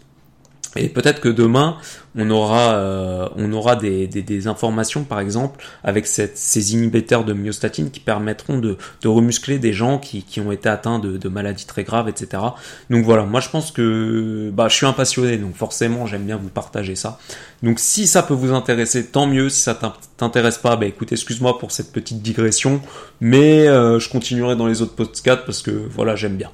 [0.75, 1.77] et peut-être que demain,
[2.15, 7.91] on aura, euh, on aura des, des, informations, par exemple, avec ces inhibiteurs de myostatine
[7.91, 11.65] qui permettront de, de remuscler des gens qui, qui ont été atteints de, de, maladies
[11.65, 12.43] très graves, etc.
[12.89, 16.37] Donc voilà, moi je pense que bah, je suis un passionné, donc forcément j'aime bien
[16.37, 17.19] vous partager ça.
[17.63, 19.49] Donc si ça peut vous intéresser, tant mieux.
[19.49, 19.79] Si ça
[20.17, 22.81] t'intéresse pas, bah écoute, excuse-moi pour cette petite digression,
[23.21, 26.49] mais euh, je continuerai dans les autres podcasts parce que voilà, j'aime bien.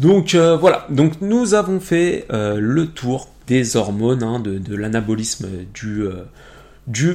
[0.00, 6.02] Donc euh, voilà, donc nous avons fait le tour des hormones, hein, de, l'anabolisme dû,
[6.02, 6.24] euh,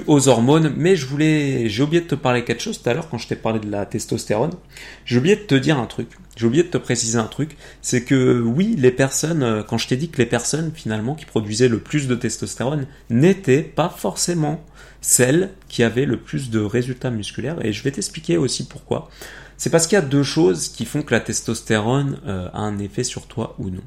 [0.08, 0.74] aux hormones.
[0.78, 3.28] Mais je voulais, j'ai oublié de te parler quelque chose tout à l'heure quand je
[3.28, 4.52] t'ai parlé de la testostérone.
[5.06, 6.10] J'ai oublié de te dire un truc.
[6.36, 7.58] J'ai oublié de te préciser un truc.
[7.82, 11.26] C'est que oui, les personnes, euh, quand je t'ai dit que les personnes finalement qui
[11.26, 14.64] produisaient le plus de testostérone n'étaient pas forcément
[15.02, 17.64] celles qui avaient le plus de résultats musculaires.
[17.66, 19.10] Et je vais t'expliquer aussi pourquoi.
[19.62, 22.80] C'est parce qu'il y a deux choses qui font que la testostérone euh, a un
[22.80, 23.84] effet sur toi ou non.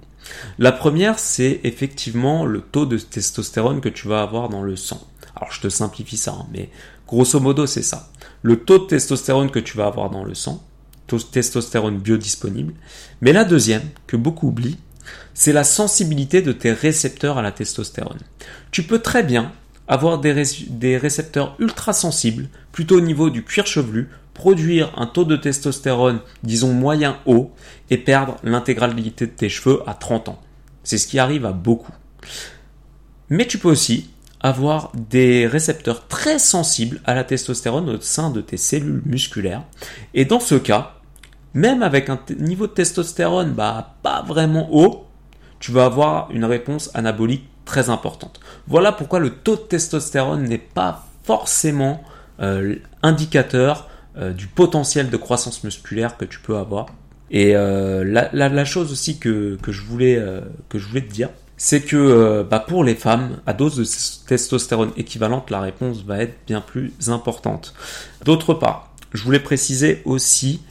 [0.56, 5.04] La première, c'est effectivement le taux de testostérone que tu vas avoir dans le sang.
[5.34, 6.70] Alors je te simplifie ça, hein, mais
[7.08, 8.08] grosso modo c'est ça.
[8.42, 10.62] Le taux de testostérone que tu vas avoir dans le sang,
[11.08, 12.72] taux de testostérone biodisponible.
[13.20, 14.78] Mais la deuxième, que beaucoup oublient,
[15.34, 18.20] c'est la sensibilité de tes récepteurs à la testostérone.
[18.70, 19.50] Tu peux très bien
[19.88, 25.24] avoir des, des récepteurs ultra sensibles, plutôt au niveau du cuir chevelu, produire un taux
[25.24, 27.52] de testostérone, disons moyen haut,
[27.90, 30.40] et perdre l'intégralité de tes cheveux à 30 ans.
[30.82, 31.92] C'est ce qui arrive à beaucoup.
[33.30, 38.42] Mais tu peux aussi avoir des récepteurs très sensibles à la testostérone au sein de
[38.42, 39.62] tes cellules musculaires.
[40.12, 40.96] Et dans ce cas,
[41.54, 45.06] même avec un niveau de testostérone bah, pas vraiment haut,
[45.60, 48.40] tu vas avoir une réponse anabolique très importante.
[48.66, 52.02] Voilà pourquoi le taux de testostérone n'est pas forcément
[52.40, 56.86] euh, indicateur euh, du potentiel de croissance musculaire que tu peux avoir.
[57.32, 61.80] Et euh, la, chose aussi que, je voulais, euh, que je voulais te dire, c'est
[61.80, 66.60] que bah, pour les femmes, à dose de testostérone équivalente, la réponse va être bien
[66.60, 67.74] plus importante.
[68.24, 70.62] D'autre part, je voulais préciser aussi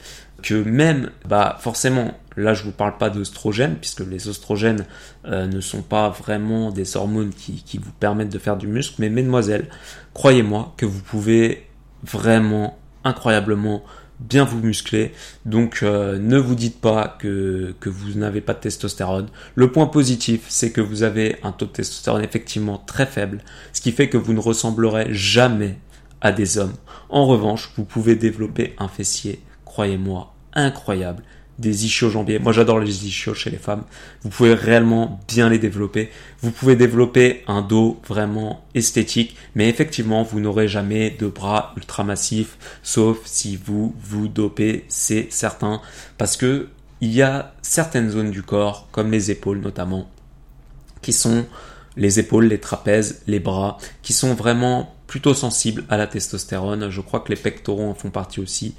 [0.42, 4.86] que même, bah forcément, là je vous parle pas d'oestrogènes, puisque les oestrogènes
[5.26, 9.10] ne sont pas vraiment des hormones qui, qui vous permettent de faire du muscle, mais
[9.10, 9.68] mesdemoiselles,
[10.12, 11.66] croyez-moi que vous pouvez
[12.02, 13.84] vraiment incroyablement
[14.20, 15.12] bien vous muscler.
[15.44, 19.28] Donc euh, ne vous dites pas que, que vous n'avez pas de testostérone.
[19.54, 23.40] Le point positif, c'est que vous avez un taux de testostérone effectivement très faible,
[23.72, 25.78] ce qui fait que vous ne ressemblerez jamais
[26.20, 26.74] à des hommes.
[27.08, 31.22] En revanche, vous pouvez développer un fessier, croyez-moi, incroyable
[31.58, 32.38] des ischios jambiers.
[32.38, 33.84] Moi, j'adore les ischios chez les femmes.
[34.22, 36.10] Vous pouvez réellement bien les développer.
[36.42, 42.04] Vous pouvez développer un dos vraiment esthétique, mais effectivement, vous n'aurez jamais de bras ultra
[42.04, 45.80] massifs, sauf si vous vous dopez, c'est certain,
[46.18, 46.68] parce que
[47.00, 50.08] il y a certaines zones du corps, comme les épaules notamment,
[51.02, 51.44] qui sont
[51.96, 56.90] les épaules, les trapèzes, les bras, qui sont vraiment plutôt sensibles à la testostérone.
[56.90, 58.74] Je crois que les pectoraux en font partie aussi.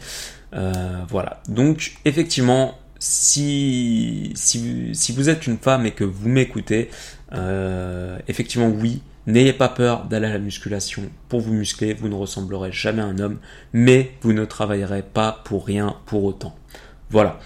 [0.53, 1.41] Euh, voilà.
[1.47, 6.89] Donc effectivement, si, si, vous êtes une femme et que vous m'écoutez,
[7.31, 12.15] euh, effectivement oui, n'ayez pas peur d'aller à la musculation pour vous muscler, vous ne
[12.15, 13.37] ressemblerez jamais à un homme,
[13.71, 16.53] mais vous ne travaillerez pas pour rien pour autant.
[17.11, 17.39] Voilà.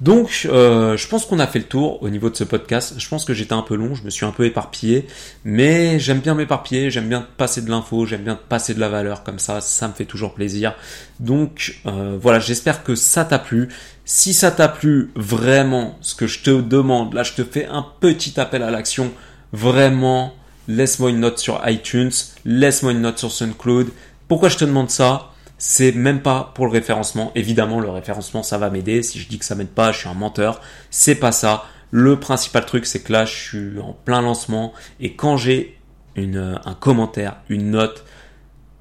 [0.00, 2.94] Donc, euh, je pense qu'on a fait le tour au niveau de ce podcast.
[2.98, 5.06] Je pense que j'étais un peu long, je me suis un peu éparpillé,
[5.44, 9.22] mais j'aime bien m'éparpiller, j'aime bien passer de l'info, j'aime bien passer de la valeur
[9.22, 10.74] comme ça, ça me fait toujours plaisir.
[11.20, 13.68] Donc, euh, voilà, j'espère que ça t'a plu.
[14.04, 17.86] Si ça t'a plu, vraiment, ce que je te demande, là, je te fais un
[18.00, 19.12] petit appel à l'action.
[19.52, 20.34] Vraiment,
[20.66, 22.10] laisse-moi une note sur iTunes,
[22.44, 23.88] laisse-moi une note sur SoundCloud.
[24.26, 25.33] Pourquoi je te demande ça?
[25.58, 27.32] C'est même pas pour le référencement.
[27.34, 29.02] Évidemment, le référencement, ça va m'aider.
[29.02, 30.60] Si je dis que ça m'aide pas, je suis un menteur.
[30.90, 31.64] C'est pas ça.
[31.90, 35.78] Le principal truc, c'est que là, je suis en plein lancement et quand j'ai
[36.16, 38.04] une, un commentaire, une note,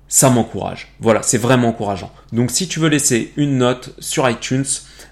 [0.07, 0.93] ça m'encourage.
[0.99, 2.11] Voilà, c'est vraiment encourageant.
[2.31, 4.65] Donc, si tu veux laisser une note sur iTunes,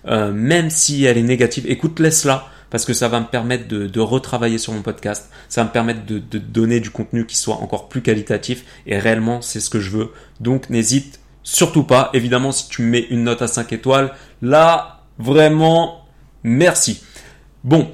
[0.07, 3.99] euh, même si elle est négative, écoute, laisse-la parce que ça va me permettre de,
[3.99, 7.55] retravailler sur mon podcast, ça va me permettre de, de, donner du contenu qui soit
[7.55, 10.11] encore plus qualitatif et réellement c'est ce que je veux.
[10.39, 12.09] Donc n'hésite Surtout pas.
[12.13, 16.05] Évidemment, si tu mets une note à 5 étoiles, là, vraiment,
[16.43, 17.03] merci.
[17.63, 17.91] Bon.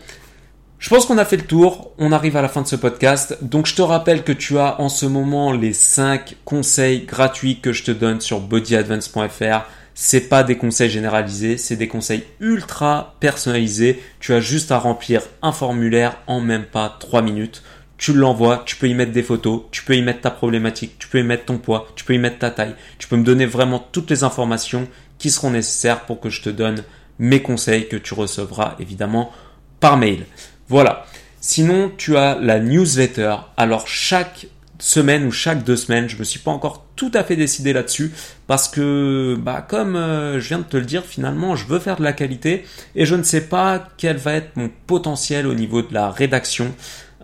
[0.79, 3.39] Je pense qu'on a fait le tour, on arrive à la fin de ce podcast.
[3.41, 7.73] Donc je te rappelle que tu as en ce moment les 5 conseils gratuits que
[7.73, 9.65] je te donne sur bodyadvance.fr.
[9.95, 13.99] C'est pas des conseils généralisés, c'est des conseils ultra personnalisés.
[14.19, 17.63] Tu as juste à remplir un formulaire en même pas 3 minutes
[17.97, 21.07] tu l'envoies, tu peux y mettre des photos, tu peux y mettre ta problématique, tu
[21.07, 23.45] peux y mettre ton poids, tu peux y mettre ta taille, tu peux me donner
[23.45, 24.87] vraiment toutes les informations
[25.17, 26.83] qui seront nécessaires pour que je te donne
[27.19, 29.31] mes conseils que tu recevras évidemment
[29.79, 30.25] par mail.
[30.69, 31.05] Voilà.
[31.41, 33.35] Sinon, tu as la newsletter.
[33.55, 34.47] Alors chaque
[34.79, 38.11] semaine ou chaque deux semaines, je me suis pas encore tout à fait décidé là-dessus
[38.47, 41.97] parce que bah comme euh, je viens de te le dire finalement, je veux faire
[41.97, 45.81] de la qualité et je ne sais pas quel va être mon potentiel au niveau
[45.81, 46.73] de la rédaction.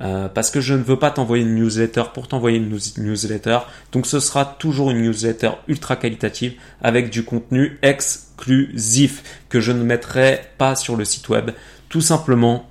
[0.01, 3.59] Euh, parce que je ne veux pas t'envoyer une newsletter pour t'envoyer une newsletter.
[3.91, 9.83] Donc ce sera toujours une newsletter ultra qualitative avec du contenu exclusif que je ne
[9.83, 11.51] mettrai pas sur le site web.
[11.89, 12.67] Tout simplement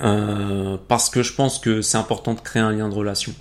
[0.00, 3.32] euh, parce que je pense que c'est important de créer un lien de relation.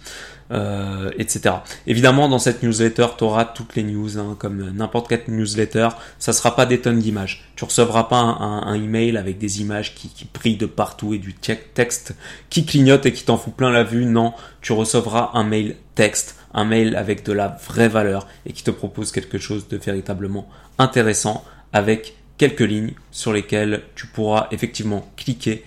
[0.51, 1.55] Euh, etc.
[1.87, 5.87] Évidemment, dans cette newsletter, tu auras toutes les news, hein, comme n'importe quelle newsletter.
[6.19, 7.49] Ça sera pas des tonnes d'images.
[7.55, 11.33] Tu recevras pas un, email avec des images qui, qui brillent de partout et du
[11.33, 12.13] texte
[12.51, 14.05] qui clignote et qui t'en fout plein la vue.
[14.05, 18.63] Non, tu recevras un mail texte, un mail avec de la vraie valeur et qui
[18.63, 20.47] te propose quelque chose de véritablement
[20.77, 25.63] intéressant avec quelques lignes sur lesquelles tu pourras effectivement cliquer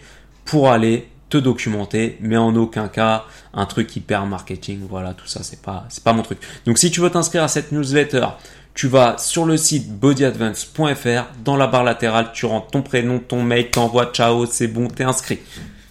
[0.47, 4.86] pour aller te documenter, mais en aucun cas un truc hyper marketing.
[4.88, 6.38] Voilà, tout ça, c'est pas, c'est pas mon truc.
[6.64, 8.26] Donc, si tu veux t'inscrire à cette newsletter,
[8.74, 11.24] tu vas sur le site bodyadvance.fr.
[11.44, 15.05] Dans la barre latérale, tu rentres ton prénom, ton mail, t'envoies ciao, c'est bon, t'es
[15.05, 15.40] inscrit.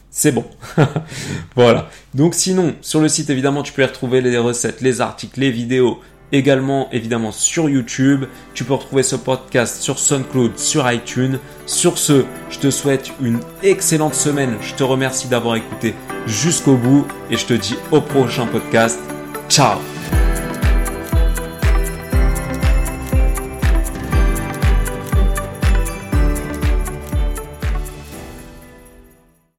[0.10, 0.46] C'est bon.
[1.56, 1.90] voilà.
[2.14, 5.52] Donc sinon, sur le site, évidemment, tu peux y retrouver les recettes, les articles, les
[5.52, 6.00] vidéos,
[6.32, 8.26] également évidemment sur YouTube.
[8.54, 11.40] Tu peux retrouver ce podcast sur SoundCloud, sur iTunes.
[11.66, 14.56] Sur ce, je te souhaite une excellente semaine.
[14.62, 15.94] Je te remercie d'avoir écouté
[16.28, 19.00] jusqu'au bout et je te dis au prochain podcast.
[19.50, 19.95] Ciao